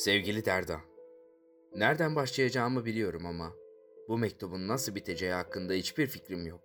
[0.00, 0.80] Sevgili Derda,
[1.74, 3.52] nereden başlayacağımı biliyorum ama
[4.08, 6.60] bu mektubun nasıl biteceği hakkında hiçbir fikrim yok.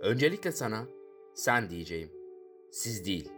[0.00, 0.86] Öncelikle sana
[1.34, 2.10] sen diyeceğim,
[2.70, 3.32] siz değil.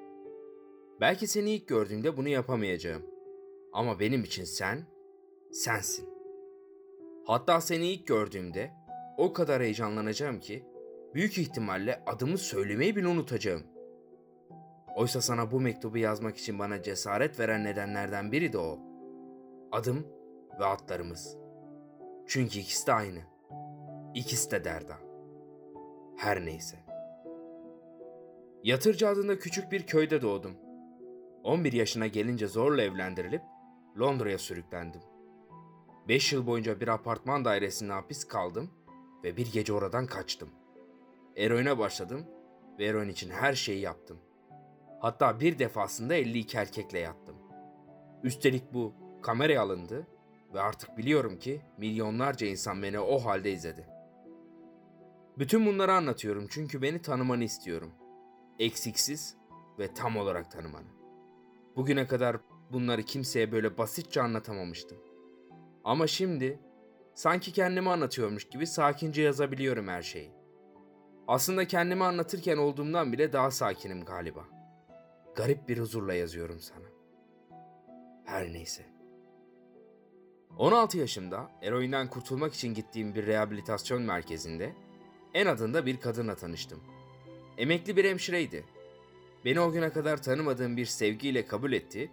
[1.01, 3.03] Belki seni ilk gördüğümde bunu yapamayacağım.
[3.73, 4.87] Ama benim için sen,
[5.53, 6.09] sensin.
[7.27, 8.71] Hatta seni ilk gördüğümde
[9.17, 10.65] o kadar heyecanlanacağım ki
[11.15, 13.63] büyük ihtimalle adımı söylemeyi bile unutacağım.
[14.99, 18.79] Oysa sana bu mektubu yazmak için bana cesaret veren nedenlerden biri de o.
[19.73, 20.07] Adım
[20.61, 21.37] ve adlarımız.
[22.27, 23.21] Çünkü ikisi de aynı.
[24.15, 24.97] İkisi de Derda.
[26.17, 26.77] Her neyse.
[28.63, 30.57] Yatırcı adında küçük bir köyde doğdum.
[31.45, 33.43] 11 yaşına gelince zorla evlendirilip
[33.99, 35.03] Londra'ya sürüklendim.
[36.09, 38.71] 5 yıl boyunca bir apartman dairesinde hapis kaldım
[39.25, 40.49] ve bir gece oradan kaçtım.
[41.37, 42.27] Eroine başladım
[42.79, 44.19] ve eroin için her şeyi yaptım.
[45.01, 47.37] Hatta bir defasında 52 erkekle yattım.
[48.23, 50.07] Üstelik bu kameraya alındı
[50.55, 53.87] ve artık biliyorum ki milyonlarca insan beni o halde izledi.
[55.39, 57.93] Bütün bunları anlatıyorum çünkü beni tanımanı istiyorum.
[58.59, 59.37] Eksiksiz
[59.79, 60.89] ve tam olarak tanımanı.
[61.77, 62.37] Bugüne kadar
[62.73, 64.99] bunları kimseye böyle basitçe anlatamamıştım.
[65.85, 66.59] Ama şimdi
[67.15, 70.33] sanki kendimi anlatıyormuş gibi sakince yazabiliyorum her şeyi.
[71.29, 74.58] Aslında kendimi anlatırken olduğumdan bile daha sakinim galiba.
[75.39, 76.85] Garip bir huzurla yazıyorum sana.
[78.25, 78.83] Her neyse.
[80.57, 84.73] 16 yaşımda eroinden kurtulmak için gittiğim bir rehabilitasyon merkezinde
[85.35, 86.81] en adında bir kadınla tanıştım.
[87.59, 88.65] Emekli bir hemşireydi.
[89.45, 92.11] Beni o güne kadar tanımadığım bir sevgiyle kabul etti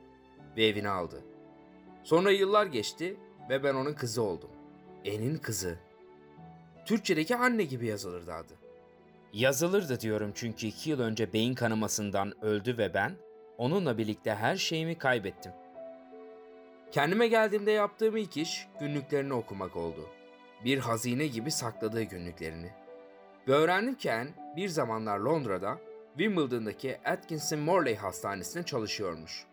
[0.58, 1.24] ve evine aldı.
[2.04, 3.18] Sonra yıllar geçti
[3.50, 4.52] ve ben onun kızı oldum.
[5.06, 5.80] En'in kızı.
[6.86, 8.65] Türkçedeki anne gibi yazılırdı adı.
[9.36, 13.16] Yazılırdı diyorum çünkü iki yıl önce beyin kanamasından öldü ve ben
[13.58, 15.52] onunla birlikte her şeyimi kaybettim.
[16.92, 20.10] Kendime geldiğimde yaptığım ilk iş günlüklerini okumak oldu.
[20.66, 22.70] Bir hazine gibi sakladığı günlüklerini.
[23.48, 23.96] Ve Anne
[24.56, 25.78] bir zamanlar Londra'da
[26.18, 29.46] Wimbledon'daki Atkinson Morley Hastanesi'nde çalışıyormuş.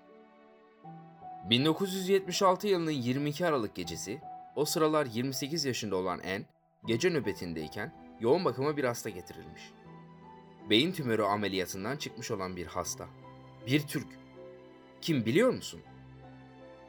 [1.50, 4.20] 1976 yılının 22 Aralık gecesi,
[4.56, 6.42] o sıralar 28 yaşında olan Anne,
[6.86, 9.72] gece nöbetindeyken yoğun bakıma bir hasta getirilmiş.
[10.70, 13.06] Beyin tümörü ameliyatından çıkmış olan bir hasta.
[13.66, 14.06] Bir Türk.
[15.00, 15.80] Kim biliyor musun?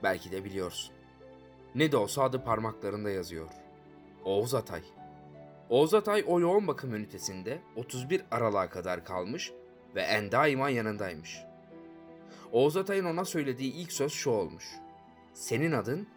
[0.03, 0.95] Belki de biliyorsun.
[1.75, 3.49] Ne de olsa adı parmaklarında yazıyor.
[4.25, 4.81] Oğuz Atay.
[5.69, 9.51] Oğuz Atay o yoğun bakım ünitesinde 31 Aralık'a kadar kalmış
[9.95, 11.39] ve en daima yanındaymış.
[12.51, 14.65] Oğuz Atay'ın ona söylediği ilk söz şu olmuş.
[15.33, 16.07] Senin adın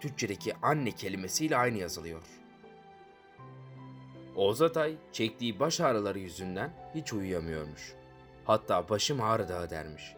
[0.00, 2.22] Türkçedeki anne kelimesiyle aynı yazılıyor.
[4.36, 7.94] Oğuz Atay çektiği baş ağrıları yüzünden hiç uyuyamıyormuş.
[8.44, 10.14] Hatta başım ağrı dağı dermiş.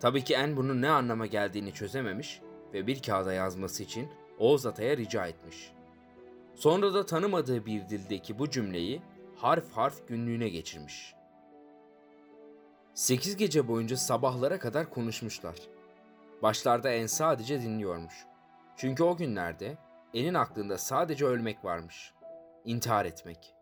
[0.00, 2.40] Tabii ki En bunun ne anlama geldiğini çözememiş
[2.72, 4.08] ve bir kağıda yazması için
[4.38, 5.72] Oğuz Atay'a rica etmiş.
[6.54, 9.02] Sonra da tanımadığı bir dildeki bu cümleyi
[9.36, 11.14] harf harf günlüğüne geçirmiş.
[12.94, 15.56] Sekiz gece boyunca sabahlara kadar konuşmuşlar.
[16.42, 18.14] Başlarda En sadece dinliyormuş.
[18.76, 19.76] Çünkü o günlerde
[20.14, 22.12] En'in aklında sadece ölmek varmış.
[22.64, 23.53] İntihar etmek.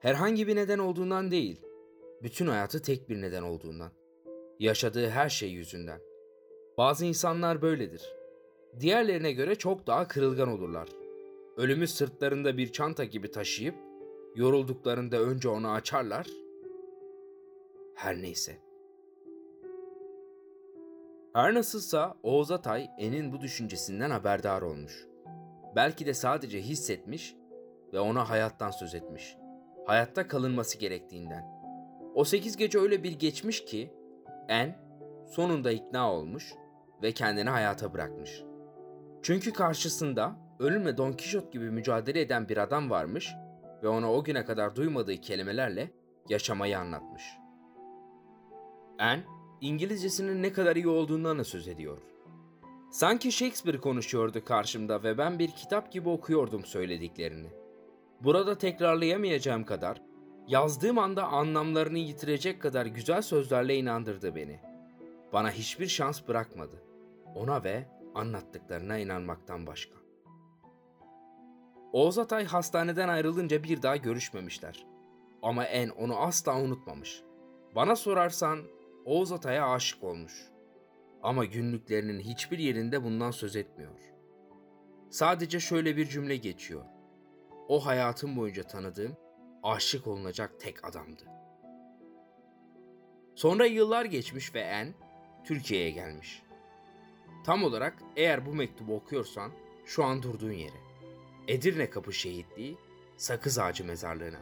[0.00, 1.60] Herhangi bir neden olduğundan değil,
[2.22, 3.90] bütün hayatı tek bir neden olduğundan.
[4.58, 6.00] Yaşadığı her şey yüzünden.
[6.78, 8.14] Bazı insanlar böyledir.
[8.80, 10.88] Diğerlerine göre çok daha kırılgan olurlar.
[11.56, 13.74] Ölümü sırtlarında bir çanta gibi taşıyıp
[14.34, 16.26] yorulduklarında önce onu açarlar.
[17.94, 18.58] Her neyse.
[21.32, 25.06] Her nasılsa Oğuz Atay En'in bu düşüncesinden haberdar olmuş.
[25.76, 27.34] Belki de sadece hissetmiş
[27.92, 29.39] ve ona hayattan söz etmiş.
[29.90, 31.44] Hayatta kalınması gerektiğinden.
[32.14, 33.90] O sekiz gece öyle bir geçmiş ki
[34.48, 34.78] En
[35.26, 36.54] sonunda ikna olmuş
[37.02, 38.42] ve kendini hayata bırakmış.
[39.22, 43.30] Çünkü karşısında ölümle Don Kişot gibi mücadele eden bir adam varmış
[43.82, 45.90] ve ona o güne kadar duymadığı kelimelerle
[46.28, 47.22] yaşamayı anlatmış.
[48.98, 49.20] En,
[49.60, 51.98] İngilizcesinin ne kadar iyi olduğundan da söz ediyor.
[52.90, 57.59] Sanki Shakespeare konuşuyordu karşımda ve ben bir kitap gibi okuyordum söylediklerini.
[58.20, 60.02] Burada tekrarlayamayacağım kadar,
[60.46, 64.60] yazdığım anda anlamlarını yitirecek kadar güzel sözlerle inandırdı beni.
[65.32, 66.82] Bana hiçbir şans bırakmadı.
[67.34, 67.84] Ona ve
[68.14, 69.94] anlattıklarına inanmaktan başka.
[71.92, 74.86] Oğuz Atay hastaneden ayrılınca bir daha görüşmemişler.
[75.42, 77.22] Ama En onu asla unutmamış.
[77.74, 78.58] Bana sorarsan
[79.04, 80.48] Oğuz Atay'a aşık olmuş.
[81.22, 83.90] Ama günlüklerinin hiçbir yerinde bundan söz etmiyor.
[85.10, 86.84] Sadece şöyle bir cümle geçiyor.
[87.70, 89.16] O hayatım boyunca tanıdığım
[89.62, 91.22] aşık olunacak tek adamdı.
[93.34, 94.94] Sonra yıllar geçmiş ve En
[95.44, 96.42] Türkiye'ye gelmiş.
[97.46, 99.52] Tam olarak eğer bu mektubu okuyorsan
[99.86, 100.76] şu an durduğun yere.
[101.48, 102.76] Edirne Kapı Şehitliği,
[103.16, 104.40] Sakız Ağacı Mezarlığı'na.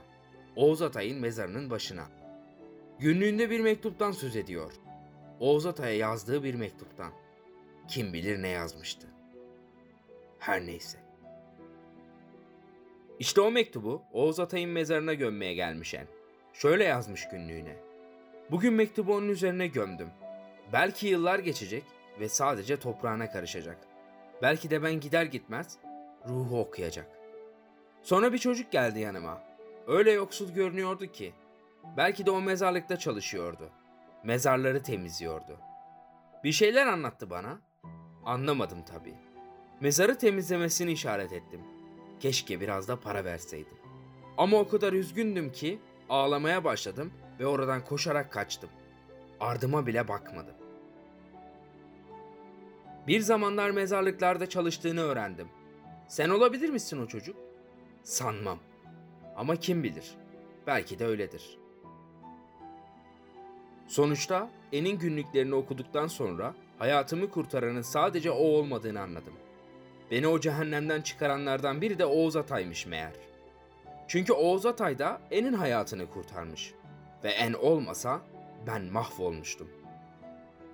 [0.57, 2.07] Oğuz Atay'ın mezarının başına.
[2.99, 4.73] Günlüğünde bir mektuptan söz ediyor.
[5.41, 7.13] Oğuz Atay'a yazdığı bir mektuptan.
[7.89, 9.07] Kim bilir ne yazmıştı.
[10.39, 11.08] Her neyse.
[13.19, 16.07] İşte o mektubu Oğuz Atay'ın mezarına gömmeye gelmişen.
[16.53, 17.77] Şöyle yazmış günlüğüne.
[18.51, 20.09] Bugün mektubu onun üzerine gömdüm.
[20.73, 21.85] Belki yıllar geçecek
[22.21, 23.79] ve sadece toprağına karışacak.
[24.43, 25.79] Belki de ben gider gitmez
[26.29, 27.07] ruhu okuyacak.
[28.03, 29.43] Sonra bir çocuk geldi yanıma.
[29.87, 31.33] Öyle yoksul görünüyordu ki.
[31.97, 33.71] Belki de o mezarlıkta çalışıyordu.
[34.25, 35.59] Mezarları temizliyordu.
[36.45, 37.59] Bir şeyler anlattı bana.
[38.25, 39.15] Anlamadım tabii.
[39.81, 41.78] Mezarı temizlemesini işaret ettim.
[42.21, 43.79] Keşke biraz da para verseydim.
[44.39, 45.79] Ama o kadar üzgündüm ki
[46.09, 48.71] ağlamaya başladım ve oradan koşarak kaçtım.
[49.41, 50.55] Ardıma bile bakmadım.
[53.07, 55.49] Bir zamanlar mezarlıklarda çalıştığını öğrendim.
[56.09, 57.37] Sen olabilir misin o çocuk?
[58.03, 58.59] Sanmam.
[59.37, 60.15] Ama kim bilir?
[60.67, 61.59] Belki de öyledir.
[63.87, 69.35] Sonuçta En'in günlüklerini okuduktan sonra hayatımı kurtaranın sadece o olmadığını anladım.
[70.11, 73.13] Beni o cehennemden çıkaranlardan biri de Oğuz Atay'mış meğer.
[74.09, 76.75] Çünkü Oğuz Atay da En'in hayatını kurtarmış.
[77.25, 78.21] Ve En olmasa
[78.67, 79.69] ben mahvolmuştum.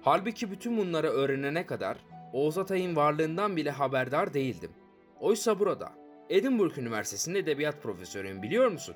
[0.03, 1.97] Halbuki bütün bunları öğrenene kadar
[2.33, 4.73] Oğuz Atay'ın varlığından bile haberdar değildim.
[5.21, 5.93] Oysa burada
[6.31, 8.95] Edinburgh Üniversitesi'nde edebiyat profesörüyüm biliyor musun?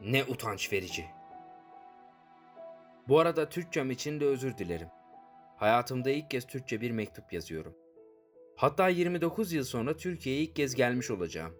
[0.00, 1.06] Ne utanç verici.
[3.08, 4.88] Bu arada Türkçem için de özür dilerim.
[5.56, 7.74] Hayatımda ilk kez Türkçe bir mektup yazıyorum.
[8.58, 11.52] Hatta 29 yıl sonra Türkiye'ye ilk kez gelmiş olacağım.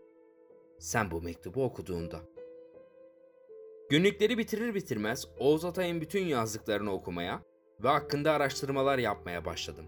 [0.79, 2.21] Sen bu mektubu okuduğunda.
[3.91, 7.43] Günlükleri bitirir bitirmez Oğuz Atay'ın bütün yazdıklarını okumaya
[7.83, 9.87] ve hakkında araştırmalar yapmaya başladım.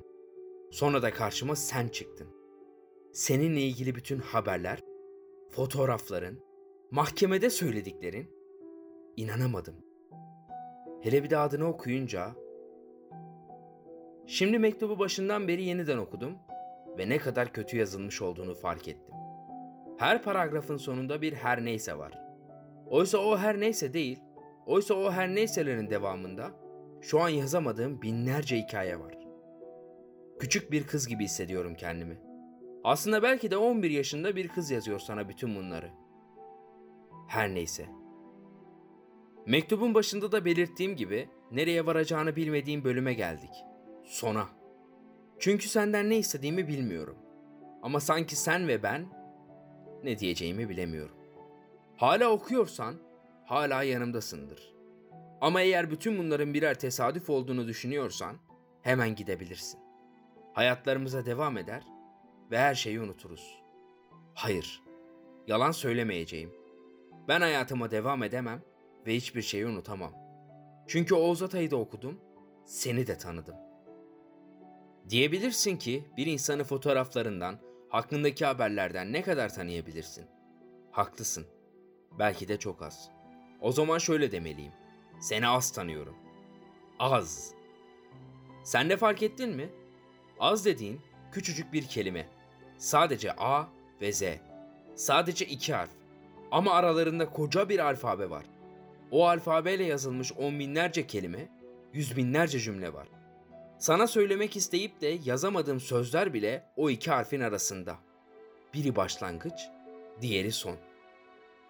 [0.70, 2.28] Sonra da karşıma sen çıktın.
[3.12, 4.80] Seninle ilgili bütün haberler,
[5.50, 6.40] fotoğrafların,
[6.90, 8.30] mahkemede söylediklerin
[9.16, 9.76] inanamadım.
[11.02, 12.34] Hele bir de adını okuyunca
[14.26, 16.38] Şimdi mektubu başından beri yeniden okudum
[17.00, 19.14] ve ne kadar kötü yazılmış olduğunu fark ettim.
[19.98, 22.18] Her paragrafın sonunda bir her neyse var.
[22.86, 24.18] Oysa o her neyse değil,
[24.66, 26.50] oysa o her neyselerin devamında
[27.00, 29.18] şu an yazamadığım binlerce hikaye var.
[30.38, 32.18] Küçük bir kız gibi hissediyorum kendimi.
[32.84, 35.90] Aslında belki de 11 yaşında bir kız yazıyor sana bütün bunları.
[37.28, 37.86] Her neyse.
[39.46, 43.50] Mektubun başında da belirttiğim gibi nereye varacağını bilmediğim bölüme geldik.
[44.04, 44.59] Sona.
[45.40, 47.16] Çünkü senden ne istediğimi bilmiyorum.
[47.82, 49.06] Ama sanki sen ve ben
[50.04, 51.16] ne diyeceğimi bilemiyorum.
[51.96, 52.94] Hala okuyorsan
[53.44, 54.74] hala yanımdasındır.
[55.40, 58.36] Ama eğer bütün bunların birer tesadüf olduğunu düşünüyorsan
[58.82, 59.80] hemen gidebilirsin.
[60.52, 61.82] Hayatlarımıza devam eder
[62.50, 63.62] ve her şeyi unuturuz.
[64.34, 64.82] Hayır,
[65.46, 66.52] yalan söylemeyeceğim.
[67.28, 68.62] Ben hayatıma devam edemem
[69.06, 70.12] ve hiçbir şeyi unutamam.
[70.86, 72.20] Çünkü Oğuz Atay'ı da okudum,
[72.64, 73.69] seni de tanıdım.
[75.10, 80.26] Diyebilirsin ki bir insanı fotoğraflarından, hakkındaki haberlerden ne kadar tanıyabilirsin?
[80.90, 81.46] Haklısın.
[82.18, 83.10] Belki de çok az.
[83.60, 84.72] O zaman şöyle demeliyim.
[85.20, 86.16] Seni az tanıyorum.
[86.98, 87.54] Az.
[88.64, 89.68] Sen de fark ettin mi?
[90.40, 91.00] Az dediğin
[91.32, 92.28] küçücük bir kelime.
[92.78, 93.64] Sadece A
[94.00, 94.22] ve Z.
[94.94, 95.90] Sadece iki harf.
[96.50, 98.44] Ama aralarında koca bir alfabe var.
[99.10, 101.48] O alfabeyle yazılmış on binlerce kelime,
[101.92, 103.08] yüz binlerce cümle var.
[103.80, 107.96] Sana söylemek isteyip de yazamadığım sözler bile o iki harfin arasında.
[108.74, 109.68] Biri başlangıç,
[110.20, 110.76] diğeri son.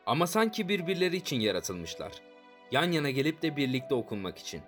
[0.06, 2.12] Ama sanki birbirleri için yaratılmışlar.
[2.70, 4.62] Yan yana gelip de birlikte okunmak için.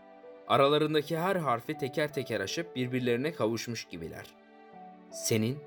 [0.48, 4.26] Aralarındaki her harfi teker teker aşıp birbirlerine kavuşmuş gibiler.
[5.12, 5.58] Senin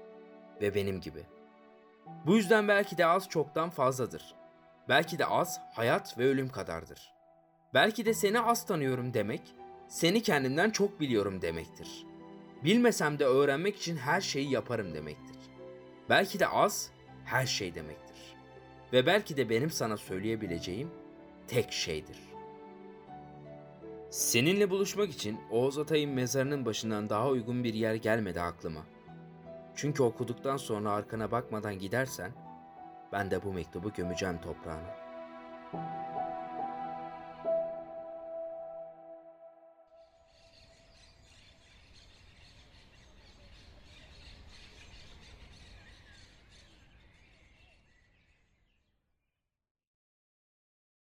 [0.62, 1.24] ve benim gibi.
[2.25, 4.36] Bu yüzden belki de az çoktan fazladır.
[4.89, 7.13] Belki de az hayat ve ölüm kadardır.
[7.74, 9.41] Belki de seni az tanıyorum demek,
[9.87, 12.05] seni kendimden çok biliyorum demektir.
[12.63, 15.35] Bilmesem de öğrenmek için her şeyi yaparım demektir.
[16.09, 16.91] Belki de az
[17.25, 18.35] her şey demektir.
[18.93, 20.91] Ve belki de benim sana söyleyebileceğim
[21.47, 22.19] tek şeydir.
[24.09, 28.81] Seninle buluşmak için Oğuz Atay'ın mezarının başından daha uygun bir yer gelmedi aklıma.
[29.75, 32.31] Çünkü okuduktan sonra arkana bakmadan gidersen
[33.11, 34.95] ben de bu mektubu gömeceğim toprağına.